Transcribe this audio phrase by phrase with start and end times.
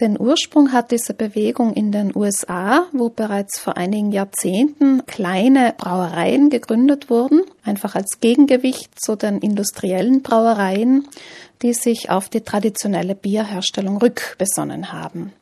[0.00, 6.48] Den Ursprung hat diese Bewegung in den USA, wo bereits vor einigen Jahrzehnten kleine Brauereien
[6.48, 11.06] gegründet wurden, einfach als Gegengewicht zu den industriellen Brauereien,
[11.60, 15.34] die sich auf die traditionelle Bierherstellung rückbesonnen haben.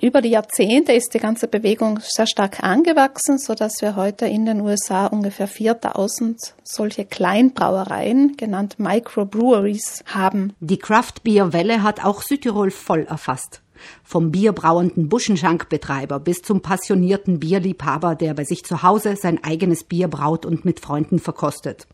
[0.00, 4.46] Über die Jahrzehnte ist die ganze Bewegung sehr stark angewachsen, so dass wir heute in
[4.46, 10.52] den USA ungefähr 4000 solche Kleinbrauereien, genannt Microbreweries, haben.
[10.60, 13.60] Die Craft Beer Welle hat auch Südtirol voll erfasst.
[14.04, 20.08] Vom bierbrauenden Buschenschankbetreiber bis zum passionierten Bierliebhaber, der bei sich zu Hause sein eigenes Bier
[20.08, 21.86] braut und mit Freunden verkostet.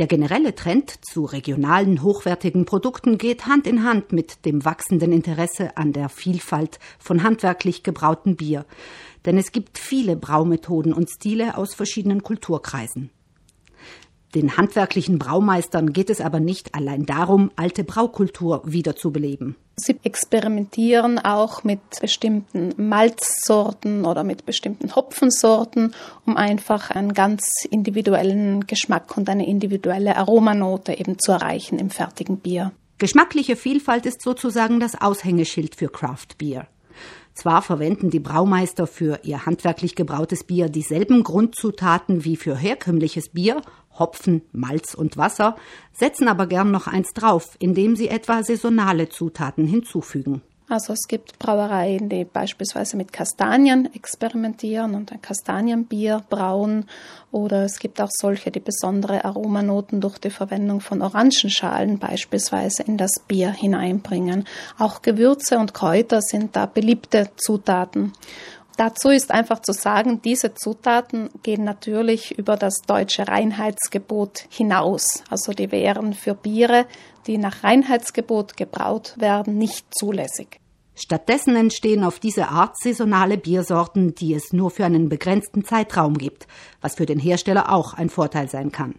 [0.00, 5.76] Der generelle Trend zu regionalen, hochwertigen Produkten geht Hand in Hand mit dem wachsenden Interesse
[5.76, 8.66] an der Vielfalt von handwerklich gebrautem Bier.
[9.24, 13.10] Denn es gibt viele Braumethoden und Stile aus verschiedenen Kulturkreisen.
[14.34, 19.54] Den handwerklichen Braumeistern geht es aber nicht allein darum, alte Braukultur wiederzubeleben.
[19.76, 25.94] Sie experimentieren auch mit bestimmten Malzsorten oder mit bestimmten Hopfensorten,
[26.26, 32.38] um einfach einen ganz individuellen Geschmack und eine individuelle Aromanote eben zu erreichen im fertigen
[32.38, 32.72] Bier.
[32.98, 36.68] Geschmackliche Vielfalt ist sozusagen das Aushängeschild für Craft Beer.
[37.34, 43.60] Zwar verwenden die Braumeister für ihr handwerklich gebrautes Bier dieselben Grundzutaten wie für herkömmliches Bier,
[43.98, 45.56] Hopfen, Malz und Wasser,
[45.92, 50.42] setzen aber gern noch eins drauf, indem sie etwa saisonale Zutaten hinzufügen.
[50.66, 56.86] Also es gibt Brauereien, die beispielsweise mit Kastanien experimentieren und ein Kastanienbier brauen.
[57.30, 62.96] Oder es gibt auch solche, die besondere Aromanoten durch die Verwendung von Orangenschalen beispielsweise in
[62.96, 64.44] das Bier hineinbringen.
[64.78, 68.12] Auch Gewürze und Kräuter sind da beliebte Zutaten.
[68.76, 75.22] Dazu ist einfach zu sagen, diese Zutaten gehen natürlich über das deutsche Reinheitsgebot hinaus.
[75.30, 76.86] Also die wären für Biere,
[77.28, 80.58] die nach Reinheitsgebot gebraut werden, nicht zulässig.
[80.96, 86.46] Stattdessen entstehen auf diese Art saisonale Biersorten, die es nur für einen begrenzten Zeitraum gibt,
[86.80, 88.94] was für den Hersteller auch ein Vorteil sein kann.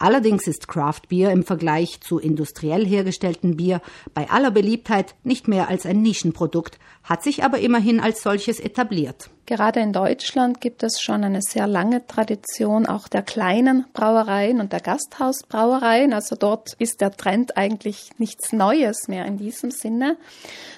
[0.00, 3.82] Allerdings ist Craft Beer im Vergleich zu industriell hergestelltem Bier
[4.14, 9.28] bei aller Beliebtheit nicht mehr als ein Nischenprodukt, hat sich aber immerhin als solches etabliert.
[9.50, 14.72] Gerade in Deutschland gibt es schon eine sehr lange Tradition auch der kleinen Brauereien und
[14.72, 16.12] der Gasthausbrauereien.
[16.12, 20.16] Also dort ist der Trend eigentlich nichts Neues mehr in diesem Sinne.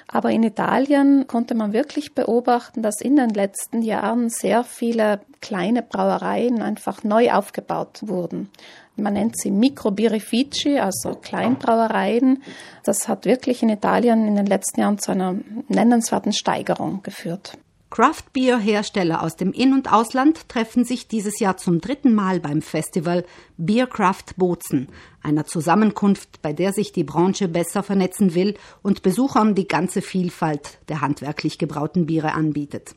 [0.08, 5.82] Aber in Italien konnte man wirklich beobachten, dass in den letzten Jahren sehr viele kleine
[5.82, 8.48] Brauereien einfach neu aufgebaut wurden.
[8.96, 12.42] Man nennt sie Microbirifici, also Kleinbrauereien.
[12.84, 15.36] Das hat wirklich in Italien in den letzten Jahren zu einer
[15.68, 17.58] nennenswerten Steigerung geführt.
[17.92, 22.40] Craft Beer Hersteller aus dem In- und Ausland treffen sich dieses Jahr zum dritten Mal
[22.40, 23.26] beim Festival
[23.58, 24.88] Beercraft Bozen,
[25.20, 30.78] einer Zusammenkunft, bei der sich die Branche besser vernetzen will und Besuchern die ganze Vielfalt
[30.88, 32.94] der handwerklich gebrauten Biere anbietet.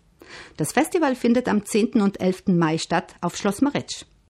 [0.55, 1.99] Das Festival findet am 10.
[1.99, 2.43] und 11.
[2.47, 4.05] Mai statt auf Schloss Maretsch.